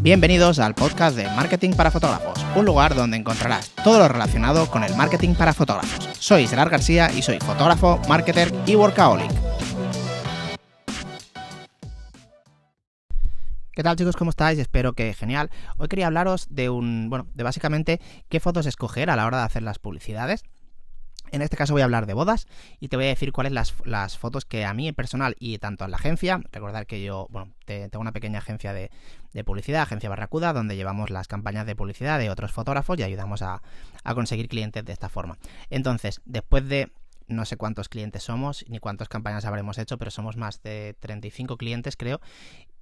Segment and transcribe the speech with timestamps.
[0.00, 4.84] Bienvenidos al podcast de Marketing para Fotógrafos, un lugar donde encontrarás todo lo relacionado con
[4.84, 6.08] el marketing para fotógrafos.
[6.20, 9.28] Soy Gerard García y soy fotógrafo, marketer y workaholic.
[13.72, 14.14] ¿Qué tal chicos?
[14.16, 14.60] ¿Cómo estáis?
[14.60, 15.50] Espero que genial.
[15.78, 19.44] Hoy quería hablaros de un, bueno, de básicamente qué fotos escoger a la hora de
[19.44, 20.44] hacer las publicidades.
[21.30, 22.46] En este caso voy a hablar de bodas
[22.80, 25.84] y te voy a decir cuáles las, las fotos que a mí personal y tanto
[25.84, 28.90] en la agencia, recordar que yo, bueno, tengo una pequeña agencia de,
[29.44, 33.62] publicidad, agencia Barracuda, donde llevamos las campañas de publicidad de otros fotógrafos y ayudamos a,
[34.14, 35.38] conseguir clientes de esta forma.
[35.70, 36.90] Entonces, después de
[37.28, 41.56] no sé cuántos clientes somos ni cuántas campañas habremos hecho, pero somos más de 35
[41.58, 42.20] clientes creo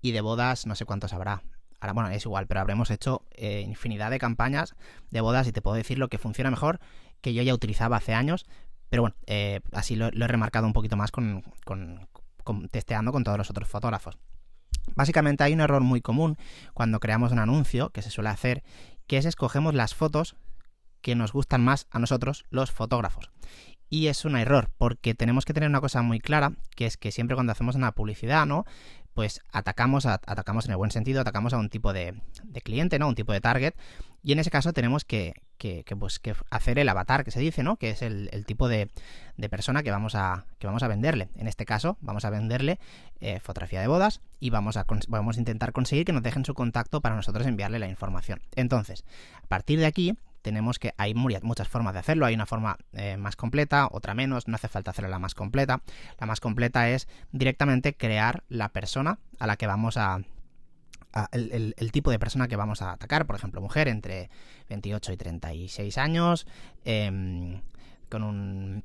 [0.00, 1.42] y de bodas no sé cuántos habrá.
[1.80, 4.74] Ahora, bueno, es igual, pero habremos hecho eh, infinidad de campañas
[5.10, 6.80] de bodas y te puedo decir lo que funciona mejor
[7.20, 8.46] que yo ya utilizaba hace años,
[8.88, 11.42] pero bueno, eh, así lo, he remarcado un poquito más con,
[12.70, 14.18] testeando con todos los otros fotógrafos.
[14.94, 16.36] Básicamente hay un error muy común
[16.72, 18.62] cuando creamos un anuncio que se suele hacer,
[19.06, 20.36] que es escogemos las fotos
[21.00, 23.30] que nos gustan más a nosotros, los fotógrafos.
[23.88, 27.12] Y es un error, porque tenemos que tener una cosa muy clara, que es que
[27.12, 28.64] siempre cuando hacemos una publicidad, ¿no?
[29.16, 33.08] Pues atacamos, atacamos en el buen sentido, atacamos a un tipo de, de cliente, ¿no?
[33.08, 33.72] Un tipo de target.
[34.22, 37.62] Y en ese caso tenemos que, que, pues, que hacer el avatar que se dice,
[37.62, 37.76] ¿no?
[37.76, 38.90] Que es el, tipo de,
[39.48, 41.30] persona que vamos, a, que vamos a venderle.
[41.36, 42.78] En este caso, vamos a venderle
[43.20, 46.52] eh, fotografía de bodas y vamos a, vamos a intentar conseguir que nos dejen su
[46.52, 48.42] contacto para nosotros enviarle la información.
[48.54, 49.06] Entonces,
[49.42, 50.14] a partir de aquí,
[50.46, 52.24] tenemos que hay muchas formas de hacerlo.
[52.24, 54.46] Hay una forma eh, más completa, otra menos.
[54.46, 55.82] No hace falta hacerla la más completa.
[56.20, 60.20] La más completa es directamente crear la persona a la que vamos a,
[61.32, 64.30] el, tipo de persona que vamos a atacar, por ejemplo, mujer entre
[64.68, 66.46] 28 y 36 años,
[66.84, 67.60] em,
[68.08, 68.84] con un,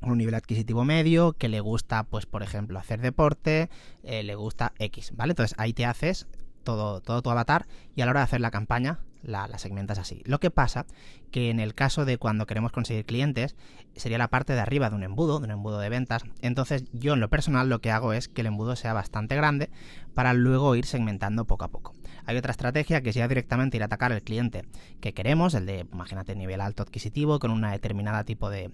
[0.00, 3.68] un, nivel adquisitivo medio, que le gusta, pues, por ejemplo, hacer deporte,
[4.02, 5.32] eh, le gusta X, ¿vale?
[5.32, 6.26] Entonces ahí te haces
[6.64, 10.22] todo, todo tu avatar y a la hora de hacer la campaña la, segmentas así.
[10.24, 10.86] Lo que pasa
[11.30, 13.56] que en el caso de cuando queremos conseguir clientes,
[13.94, 16.24] sería la parte de arriba de un embudo, de un embudo de ventas.
[16.40, 19.70] Entonces yo en lo personal lo que hago es que el embudo sea bastante grande
[20.14, 21.94] para luego ir segmentando poco a poco.
[22.30, 24.64] Hay otra estrategia que es ya directamente ir a atacar el cliente
[25.00, 28.70] que queremos, el de, imagínate, nivel alto adquisitivo, con una determinada tipo de,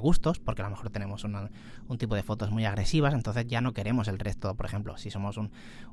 [0.00, 3.74] gustos, porque a lo mejor tenemos un tipo de fotos muy agresivas, entonces ya no
[3.74, 5.50] queremos el resto, por ejemplo, si somos un,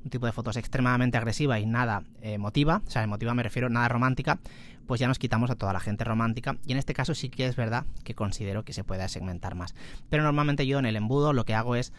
[0.09, 4.40] tipo de fotos extremadamente agresiva y nada emotiva, o sea, emotiva me refiero nada romántica,
[4.88, 7.45] pues ya nos quitamos a toda la gente romántica y en este caso sí que
[7.45, 9.75] es verdad que considero que se pueda segmentar más.
[10.09, 11.91] Pero normalmente yo en el embudo lo que hago es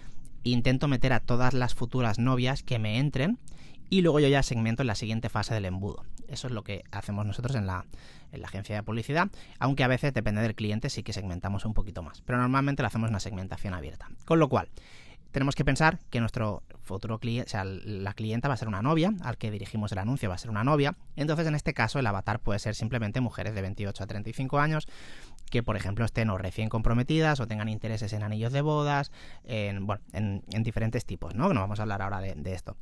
[0.43, 3.39] intento meter a todas las futuras novias que me entren
[3.91, 6.05] y luego yo ya segmento en la siguiente fase del embudo.
[6.29, 7.85] Eso es lo que hacemos nosotros en la,
[8.33, 9.29] en la agencia de publicidad,
[9.59, 12.89] aunque a veces depende del cliente sí que segmentamos un poquito más, pero normalmente lo
[12.89, 14.09] hacemos una segmentación abierta.
[14.25, 14.69] Con lo cual,
[15.35, 18.83] tenemos que pensar que nuestro futuro cliente, o sea, la clienta va a ser una
[18.83, 21.99] novia, al que dirigimos el anuncio va a ser una novia, entonces en este caso
[21.99, 24.87] el avatar puede ser simplemente mujeres de 28 a 35 años
[25.51, 29.11] que por ejemplo estén o recién comprometidas o tengan intereses en anillos de bodas,
[29.43, 31.53] en, bueno, en, diferentes tipos, ¿no?
[31.53, 32.77] No vamos a hablar ahora de esto.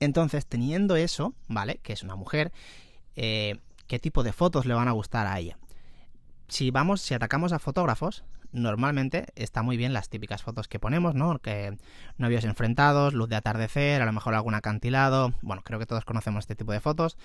[0.00, 1.78] Entonces, teniendo eso, ¿vale?
[1.82, 2.52] Que es una mujer,
[3.16, 5.58] eh, ¿qué tipo de fotos le van a gustar a ella?
[6.48, 11.14] Si vamos, si atacamos a fotógrafos, normalmente está muy bien las típicas fotos que ponemos,
[11.14, 11.38] ¿no?
[11.38, 11.78] Que
[12.16, 15.34] novios enfrentados, luz de atardecer, a lo mejor algún acantilado.
[15.42, 17.16] Bueno, creo que todos conocemos este tipo de fotos.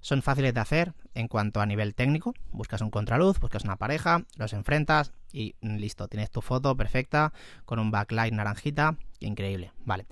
[0.00, 2.34] Son fáciles de hacer en cuanto a nivel técnico.
[2.52, 7.32] Buscas un contraluz, buscas una pareja, los enfrentas y listo, tienes tu foto perfecta
[7.64, 8.96] con un backlight naranjita.
[9.20, 10.06] Increíble, vale.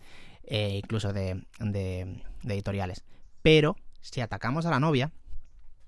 [0.46, 1.42] Eh, incluso de,
[2.44, 3.04] editoriales.
[3.42, 5.10] Pero si atacamos a la novia,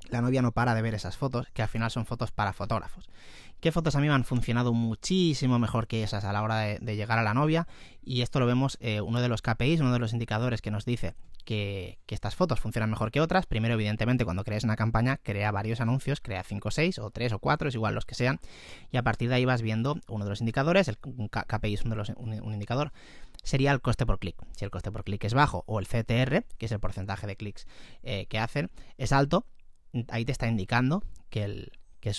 [0.09, 3.09] la novia no para de ver esas fotos, que al final son fotos para fotógrafos.
[3.61, 6.97] ¿Qué fotos a mí me han funcionado muchísimo mejor que esas a la hora de,
[6.97, 7.66] llegar a la novia?
[8.03, 10.84] Y esto lo vemos, eh, uno de los KPIs, uno de los indicadores que nos
[10.84, 11.15] dice
[11.47, 13.47] que, estas fotos funcionan mejor que otras.
[13.47, 17.33] Primero, evidentemente, cuando crees una campaña, crea varios anuncios, crea 5 o 6 o 3
[17.33, 18.41] o 4, es igual los que sean,
[18.91, 21.95] y a partir de ahí vas viendo uno de los indicadores, el KPI es uno
[21.95, 22.93] de los, un, indicador,
[23.43, 24.37] sería el coste por clic.
[24.53, 27.37] Si el coste por clic es bajo o el CTR, que es el porcentaje de
[27.37, 27.66] clics
[28.03, 29.47] eh, que hacen, es alto,
[30.09, 31.72] ahí te está indicando que el,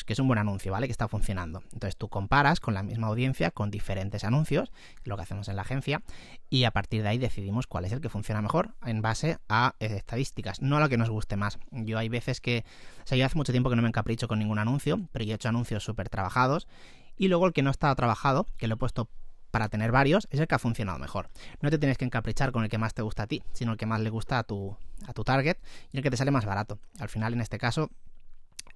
[0.04, 0.88] que es, un buen anuncio, ¿vale?
[0.88, 1.64] Que está funcionando.
[1.72, 4.72] Entonces tú comparas con la misma audiencia, con diferentes anuncios,
[5.06, 6.04] lo que hacemos en la agencia,
[6.50, 9.76] y a partir de ahí decidimos cuál es el que funciona mejor en base a
[9.80, 11.58] eh, estadísticas, no a lo que nos guste más.
[11.72, 12.66] Yo hay veces que,
[13.04, 15.32] o sea, yo hace mucho tiempo que no me encapricho con ningún anuncio, pero yo
[15.32, 16.68] he hecho anuncios súper trabajados,
[17.16, 19.10] y luego el que no está trabajado, que lo he puesto
[19.52, 21.30] para tener varios, es el que ha funcionado mejor.
[21.62, 23.78] No te tienes que encaprichar con el que más te gusta a ti, sino el
[23.78, 24.76] que más le gusta a tu,
[25.08, 25.58] a tu target
[25.94, 26.78] y el que te sale más barato.
[27.00, 27.90] Al final, en este caso,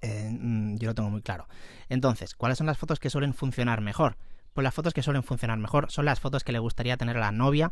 [0.02, 1.48] eh, mm, yo lo tengo muy claro.
[1.90, 4.18] Entonces, ¿cuáles son las fotos que suelen funcionar mejor?
[4.54, 7.22] Pues las fotos que suelen funcionar mejor son las fotos que le gustaría tener a
[7.22, 7.72] la novia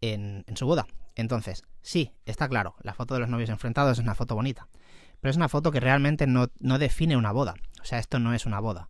[0.00, 0.86] en, su boda.
[1.14, 4.68] Entonces, sí, está claro, la foto de los novios enfrentados es una foto bonita,
[5.20, 7.54] pero es una foto que realmente no, no define una boda.
[7.80, 8.88] O sea, esto no es una boda.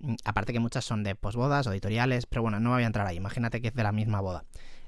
[0.00, 3.06] Mm, aparte que muchas son de posbodas o editoriales, pero bueno, no voy a entrar
[3.06, 3.16] ahí.
[3.16, 4.44] Imagínate que es de la misma boda.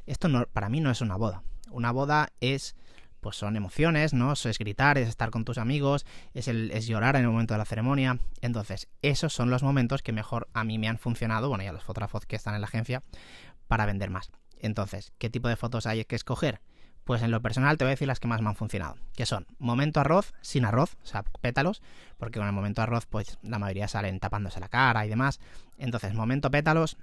[0.06, 1.42] Esto no, para mí no es una boda.
[1.70, 2.76] Una boda es
[3.20, 4.32] pues son emociones, ¿no?
[4.32, 7.58] Es gritar, es estar con tus amigos, es, el, es llorar en el momento de
[7.58, 8.18] la ceremonia.
[8.40, 11.72] Entonces, esos son los momentos que mejor a mí me han funcionado, bueno, y a
[11.72, 13.02] los fotógrafos que están en la agencia,
[13.68, 14.30] para vender más.
[14.58, 16.60] Entonces, ¿qué tipo de fotos hay que escoger?
[17.04, 19.26] Pues en lo personal te voy a decir las que más me han funcionado, que
[19.26, 21.82] son momento arroz sin arroz, o sea, pétalos,
[22.18, 25.40] porque con el momento arroz pues la mayoría salen tapándose la cara y demás.
[25.78, 26.98] Entonces, momento pétalos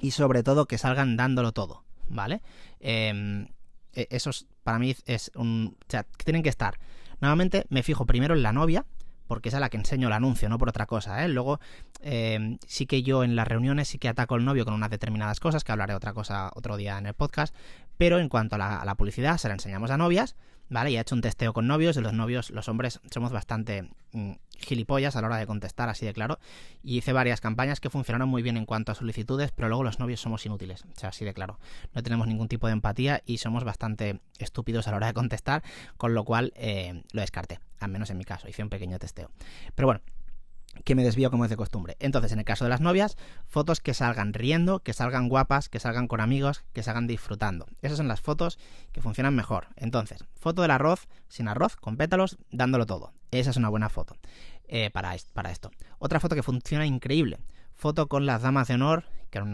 [0.00, 2.40] y sobre todo que salgan dándolo todo, ¿vale?
[2.80, 3.48] Eh,
[3.92, 5.76] esos para mí es un...
[5.80, 6.80] O tienen que estar.
[7.20, 8.84] Nuevamente me fijo primero en la novia,
[9.26, 11.24] porque es a la que enseño el anuncio, no por otra cosa.
[11.24, 11.28] ¿eh?
[11.28, 11.60] Luego,
[12.00, 15.40] eh, sí que yo en las reuniones sí que ataco al novio con unas determinadas
[15.40, 17.54] cosas, que hablaré otra cosa otro día en el podcast,
[17.96, 20.36] pero en cuanto a la, publicidad, se la enseñamos a novias,
[20.68, 20.90] ¿vale?
[20.90, 24.32] Y he hecho un testeo con novios, y los novios, los hombres, somos bastante mm,
[24.58, 26.38] gilipollas a la hora de contestar, así de claro.
[26.82, 29.98] Y hice varias campañas que funcionaron muy bien en cuanto a solicitudes, pero luego los
[29.98, 31.58] novios somos inútiles, o sea, así de claro.
[31.94, 35.62] No tenemos ningún tipo de empatía y somos bastante estúpidos a la hora de contestar,
[35.96, 39.30] con lo cual eh, lo descarté, al menos en mi caso, hice un pequeño testeo.
[39.74, 40.00] Pero bueno,
[40.84, 41.96] que me desvío como es de costumbre.
[42.00, 45.80] Entonces, en el caso de las novias, fotos que salgan riendo, que salgan guapas, que
[45.80, 47.66] salgan con amigos, que salgan disfrutando.
[47.82, 48.58] Esas son las fotos
[48.92, 49.68] que funcionan mejor.
[49.76, 53.12] Entonces, foto del arroz, sin arroz, con pétalos, dándolo todo.
[53.30, 54.16] Esa es una buena foto
[54.68, 55.70] eh, para, para esto.
[55.98, 57.38] Otra foto que funciona increíble
[57.76, 59.04] foto con las damas de honor,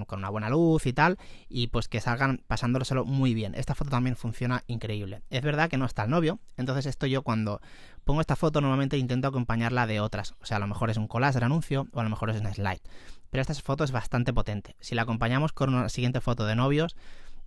[0.06, 3.54] con una buena luz y tal, y pues que salgan pasándoselo muy bien.
[3.54, 5.22] Esta foto también funciona increíble.
[5.30, 7.60] Es verdad que no está el novio, entonces esto yo cuando
[8.04, 10.34] pongo esta foto normalmente intento acompañarla de otras.
[10.40, 12.40] O sea, a lo mejor es un collage del anuncio o a lo mejor es
[12.40, 12.82] un slide.
[13.30, 14.76] Pero esta foto es bastante potente.
[14.80, 16.96] Si la acompañamos con una siguiente foto de novios,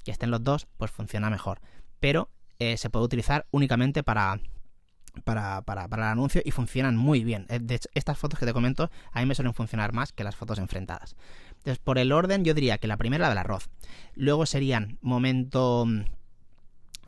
[0.04, 1.60] que estén los dos, pues funciona mejor.
[2.00, 2.30] Pero
[2.60, 4.40] eh, se puede utilizar únicamente para
[5.24, 7.46] para, para, para, el anuncio y funcionan muy bien.
[7.50, 10.24] Eh, de hecho, estas fotos que te comento a mí me suelen funcionar más que
[10.24, 11.16] las fotos enfrentadas.
[11.58, 13.70] Entonces, por el orden, yo diría que la primera la del arroz.
[14.16, 15.88] Luego serían momento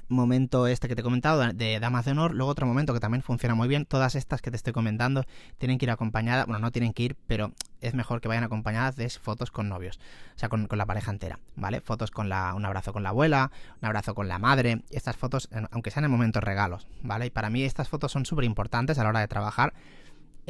[0.09, 3.21] momento este que te he comentado de Damas de Honor, luego otro momento que también
[3.21, 5.25] funciona muy bien, todas estas que te estoy comentando
[5.57, 7.51] tienen que ir acompañadas, bueno, no tienen que ir, pero
[7.81, 9.99] es mejor que vayan acompañadas de fotos con novios,
[10.35, 11.81] o sea, con, la pareja entera, ¿vale?
[11.81, 13.51] Fotos con la, un abrazo con la abuela,
[13.81, 17.27] un abrazo con la madre, estas fotos, aunque sean en momentos regalos, ¿vale?
[17.27, 19.73] Y para mí estas fotos son súper importantes a la hora de trabajar.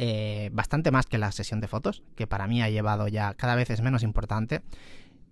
[0.00, 3.56] Eh, bastante más que la sesión de fotos, que para mí ha llevado ya cada
[3.56, 4.62] vez es menos importante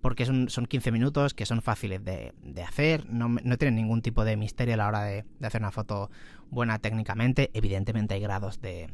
[0.01, 2.33] porque son, son 15 minutos que son fáciles de,
[2.65, 6.09] hacer, no, no, tienen ningún tipo de misterio a la hora de, hacer una foto
[6.49, 7.49] buena técnicamente.
[7.53, 8.89] Evidentemente hay grados de,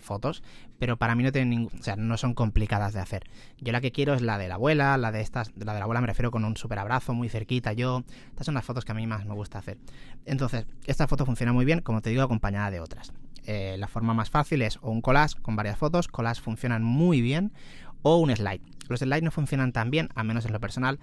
[0.00, 0.42] fotos,
[0.78, 3.24] pero para mí no tienen ningún, o sea, no son complicadas de hacer.
[3.58, 5.84] Yo la que quiero es la de la abuela, la de estas, la de la
[5.84, 7.72] abuela me refiero con un super abrazo muy cerquita.
[7.72, 9.78] Yo, estas son las fotos que a mí más me gusta hacer.
[10.24, 13.12] Entonces, esta foto funciona muy bien, como te digo, acompañada de otras.
[13.44, 17.20] Eh, la forma más fácil es o un collage con varias fotos, collage funcionan muy
[17.20, 17.52] bien,
[18.02, 18.62] o un slide.
[18.88, 20.98] Los slides no funcionan tan bien, a menos en lo personal,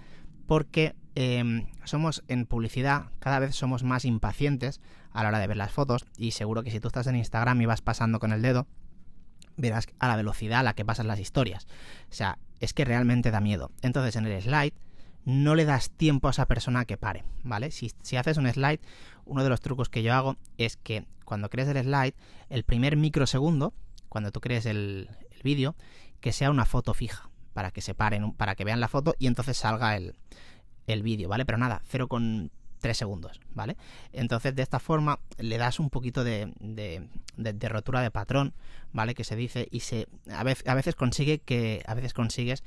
[0.46, 4.82] porque em, somos en publicidad, cada vez somos más impacientes
[5.12, 7.62] a la hora de ver las fotos y seguro que si tú estás en Instagram
[7.62, 8.68] y vas pasando con el dedo,
[9.58, 11.68] verás a la velocidad a la que pasan las historias.
[12.10, 13.72] O sea, es que realmente da miedo.
[13.82, 14.74] Entonces en el slide
[15.26, 17.72] no le das tiempo a esa persona que pare, ¿vale?
[17.72, 18.80] Si, haces un slide,
[19.26, 22.16] uno de los trucos que yo hago es que cuando crees el slide,
[22.50, 23.74] el primer microsegundo,
[24.08, 25.76] cuando tú crees el, el vídeo,
[26.20, 29.28] que sea una foto fija, para que se paren, para que vean la foto y
[29.28, 30.16] entonces salga el,
[30.88, 31.46] el vídeo, ¿vale?
[31.46, 33.78] Pero nada, 0,3 segundos, ¿vale?
[34.12, 38.54] Entonces de esta forma le das un poquito de, de, rotura de patrón,
[38.92, 39.16] ¿vale?
[39.16, 42.64] Que se dice y se a veces, a veces consigue que a veces consigues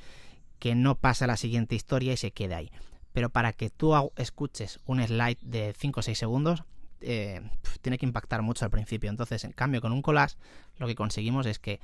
[0.58, 2.70] que no pase la siguiente historia y se quede ahí.
[3.12, 6.64] Pero para que tú escuches un slide de 5 o 6 segundos,
[7.00, 7.42] eh,
[7.82, 9.10] tiene que impactar mucho al principio.
[9.10, 10.36] Entonces, en cambio, con un collage,
[10.78, 11.80] lo que conseguimos es que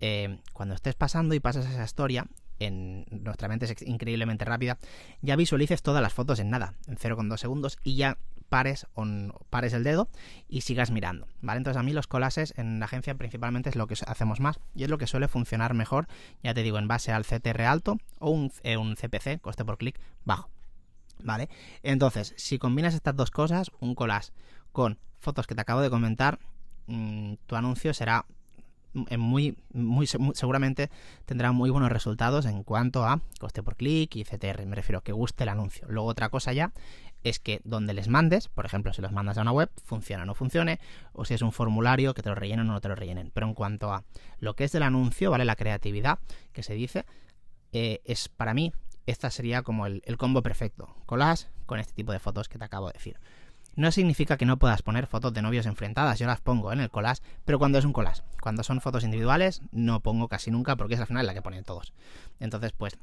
[0.00, 2.26] eh, cuando estés pasando y pasas esa historia,
[2.58, 4.78] en nuestra mente es increíblemente rápida,
[5.22, 8.86] ya visualices todas las fotos en nada, en 0,2 segundos, y ya pares,
[9.50, 10.08] pares el dedo
[10.48, 11.58] y sigas mirando, ¿vale?
[11.58, 14.84] Entonces a mí los collages en la agencia principalmente es lo que hacemos más y
[14.84, 16.08] es lo que suele funcionar mejor,
[16.42, 20.00] ya te digo, en base al CTR alto o un, eh, CPC, coste por clic,
[20.24, 20.48] bajo,
[21.22, 21.48] ¿vale?
[21.82, 24.32] Entonces, si combinas estas dos cosas, un collage
[24.72, 26.38] con fotos que te acabo de comentar,
[26.86, 28.24] mm, tu anuncio será
[28.94, 30.90] muy, muy, seguramente
[31.24, 34.66] tendrá muy buenos resultados en cuanto a coste por clic y CTR.
[34.66, 35.86] Me refiero a que guste el anuncio.
[35.88, 36.72] Luego otra cosa ya
[37.24, 40.26] es que donde les mandes, por ejemplo, si los mandas a una web, funcione o
[40.26, 40.78] no funcione,
[41.12, 43.30] o si es un formulario que te lo rellenen o no te lo rellenen.
[43.34, 44.04] Pero en cuanto a
[44.38, 45.44] lo que es del anuncio, ¿vale?
[45.44, 46.18] La creatividad
[46.52, 47.04] que se dice,
[47.72, 48.72] eh, es para mí,
[49.06, 50.94] esta sería como el, combo perfecto.
[51.06, 53.18] Collage con este tipo de fotos que te acabo de decir.
[53.78, 56.90] No significa que no puedas poner fotos de novios enfrentadas, yo las pongo en el
[56.90, 58.22] collage, pero cuando es un collage.
[58.42, 61.62] Cuando son fotos individuales, no pongo casi nunca porque es al final la que ponen
[61.62, 61.92] todos.
[62.40, 62.98] Entonces, pues,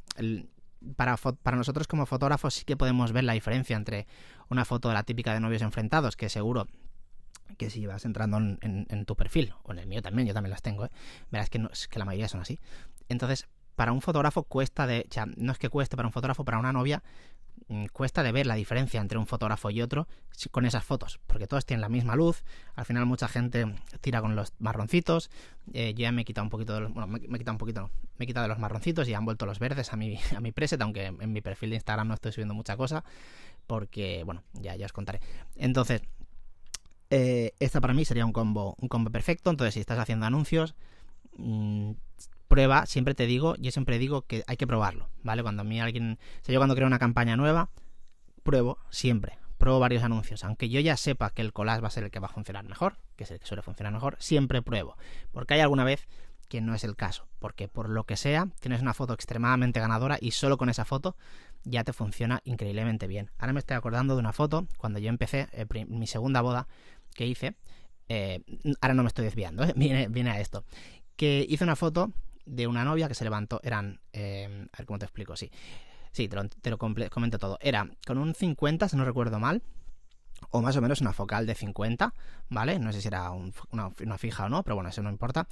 [0.98, 4.06] para, para, nosotros como fotógrafos sí que podemos ver la diferencia entre
[4.50, 6.68] una foto de la típica de novios enfrentados, que seguro
[7.58, 10.62] que si vas entrando en, tu perfil, o en el mío también, yo también las
[10.62, 10.92] tengo, ¿eh?
[11.32, 12.60] verás que, no, que la mayoría son así.
[13.08, 16.44] Entonces, para un fotógrafo cuesta de, o sea, no es que cueste para un fotógrafo,
[16.44, 17.02] para una novia
[17.92, 20.08] cuesta de ver la diferencia entre un fotógrafo y otro
[20.52, 22.44] con esas fotos, porque todos tienen la misma luz,
[22.76, 23.66] al final mucha gente
[24.02, 25.32] tira con los marroncitos,
[25.74, 27.58] eh, yo ya me he quitado un poquito, de los, bueno, me, he quitado un
[27.58, 30.40] poquito, me he quitado de los marroncitos y han vuelto los verdes a mi, a
[30.42, 33.04] mi preset, aunque en mi perfil de Instagram no estoy subiendo mucha cosa,
[33.66, 35.22] porque, bueno, ya, ya os contaré.
[35.56, 36.02] Entonces,
[37.10, 40.76] eh, esta para mí sería un combo, un combo perfecto, entonces si estás haciendo anuncios,
[41.38, 41.92] mmm,
[42.56, 45.44] prueba, siempre te digo, yo siempre digo que hay que probarlo, ¿vale?
[45.44, 47.70] Cuando a mí alguien, o sea, yo cuando creo una campaña nueva,
[48.44, 52.06] pruebo siempre, pruebo varios anuncios, aunque yo ya sepa que el collage va a ser
[52.06, 54.96] el que va a funcionar mejor, que es el que suele funcionar mejor, siempre pruebo,
[55.34, 56.08] porque hay alguna vez
[56.48, 60.18] que no es el caso, porque por lo que sea, tienes una foto extremadamente ganadora
[60.22, 61.18] y solo con esa foto
[61.66, 63.32] ya te funciona increíblemente bien.
[63.38, 66.70] Ahora me estoy acordando de una foto cuando yo empecé eh, mi segunda boda
[67.16, 67.58] que hice,
[68.08, 68.44] eh,
[68.80, 69.74] ahora no me estoy desviando, ¿eh?
[69.76, 70.64] viene, viene a esto,
[71.18, 72.14] que hice una foto
[72.46, 75.52] de una novia que se levantó, eran, eh, a ver cómo te explico, sí,
[76.12, 79.62] sí, te lo, te lo comento todo, era con un 50, si no recuerdo mal,
[80.52, 82.14] o más o menos una focal de 50,
[82.50, 82.80] ¿vale?
[82.80, 85.48] No sé si era una, una, fija o no, pero bueno, eso no importa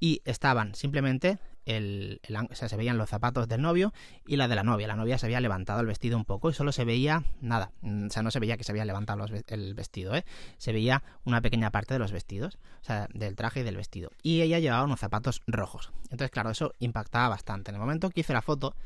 [0.00, 2.20] y estaban simplemente el,
[2.50, 3.92] o sea, se veían los zapatos del novio
[4.26, 4.86] y la de la novia.
[4.86, 7.72] La novia se había levantado el vestido un poco y solo se veía nada.
[7.80, 10.24] Mm, o sea, no se veía que se había levantado el vestido, ¿eh?
[10.58, 14.10] Se veía una pequeña parte de los vestidos, o sea, del traje y del vestido.
[14.22, 15.92] Y ella llevaba unos zapatos rojos.
[16.04, 17.70] Entonces, claro, eso impactaba bastante.
[17.70, 18.76] En el momento que hice la foto,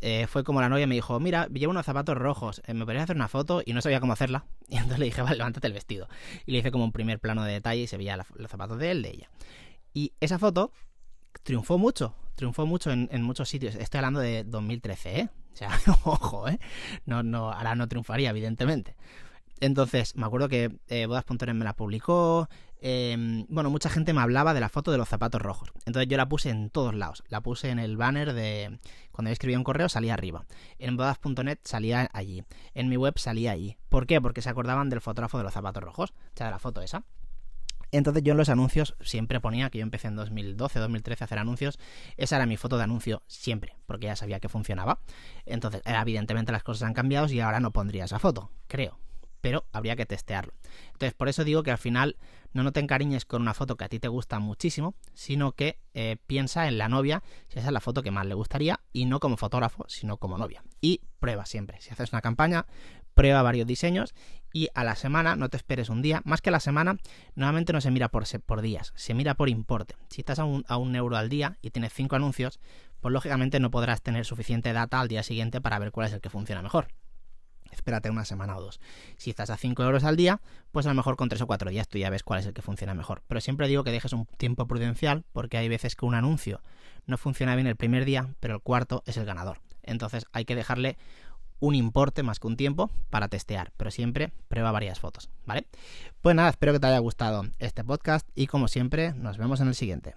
[0.00, 3.04] eh, fue como la novia me dijo, mira, llevo unos zapatos rojos, eh, ¿me podrías
[3.04, 3.62] hacer una foto?
[3.64, 4.44] Y no sabía cómo hacerla.
[4.68, 6.08] Y entonces le dije, vale, levántate el vestido.
[6.44, 8.90] Y le hice como un primer plano de detalle y se veía los zapatos de
[8.90, 9.30] él, de ella.
[9.96, 10.72] Y esa foto
[11.42, 13.76] triunfó mucho, triunfó mucho en, muchos sitios.
[13.76, 15.30] Estoy hablando de 2013, ¿eh?
[15.54, 15.70] O sea,
[16.04, 16.58] ojo, ¿eh?
[17.06, 18.94] No, no, ahora no triunfaría, evidentemente.
[19.58, 22.46] Entonces, me acuerdo que eh, Bodas.net me la publicó.
[22.82, 25.70] Em, bueno, mucha gente me hablaba de la foto de los zapatos rojos.
[25.86, 27.24] Entonces yo la puse en todos lados.
[27.30, 28.78] La puse en el banner de.
[29.12, 30.44] Cuando yo escribía un correo salía arriba.
[30.78, 32.44] En bodas.net salía allí.
[32.74, 33.78] En mi web salía allí.
[33.88, 34.20] ¿Por qué?
[34.20, 36.10] Porque se acordaban del fotógrafo de los zapatos rojos.
[36.10, 37.02] O sea, de la foto esa.
[37.92, 41.38] Entonces yo en los anuncios siempre ponía que yo empecé en 2012, 2013 a hacer
[41.38, 41.78] anuncios.
[42.16, 45.00] Esa era mi foto de anuncio siempre, porque ya sabía que funcionaba.
[45.44, 48.98] Entonces, evidentemente las cosas han cambiado y ahora no pondría esa foto, creo.
[49.46, 50.54] Pero habría que testearlo.
[50.86, 52.16] Entonces, por eso digo que al final
[52.52, 55.78] no, no te encariñes con una foto que a ti te gusta muchísimo, sino que
[55.94, 59.04] eh, piensa en la novia, si esa es la foto que más le gustaría, y
[59.04, 60.64] no como fotógrafo, sino como novia.
[60.80, 61.80] Y prueba siempre.
[61.80, 62.66] Si haces una campaña,
[63.14, 64.16] prueba varios diseños
[64.52, 66.22] y a la semana no te esperes un día.
[66.24, 66.96] Más que a la semana,
[67.36, 68.24] nuevamente no se mira por,
[68.62, 69.94] días, se mira por importe.
[70.08, 72.58] Si estás a un euro al día y tienes cinco anuncios,
[73.00, 76.20] pues lógicamente no podrás tener suficiente data al día siguiente para ver cuál es el
[76.20, 76.88] que funciona mejor.
[77.72, 78.80] Espérate una semana o dos.
[79.16, 80.40] Si estás a 5 euros al día,
[80.72, 82.54] pues a lo mejor con 3 o 4 días tú ya ves cuál es el
[82.54, 83.22] que funciona mejor.
[83.28, 86.62] Pero siempre digo que dejes un tiempo prudencial porque hay veces que un anuncio
[87.06, 89.60] no funciona bien el primer día, pero el cuarto es el ganador.
[89.82, 90.98] Entonces hay que dejarle
[91.60, 95.66] un importe más que un tiempo para testear, pero siempre prueba varias fotos, ¿vale?
[96.20, 99.68] Pues nada, espero que te haya gustado este podcast y como siempre nos vemos en
[99.68, 100.14] el siguiente.